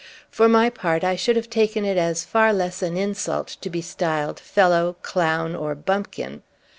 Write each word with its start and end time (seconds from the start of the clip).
For 0.31 0.49
my 0.49 0.71
part, 0.71 1.03
I 1.03 1.15
should 1.15 1.35
have 1.35 1.47
taken 1.47 1.85
it 1.85 1.95
as 1.95 2.25
far 2.25 2.51
less 2.53 2.81
an 2.81 2.97
insult 2.97 3.49
to 3.61 3.69
be 3.69 3.83
styled 3.83 4.39
"fellow," 4.39 4.95
"clown," 5.03 5.55
or 5.55 5.75
"bumpkin." 5.75 6.41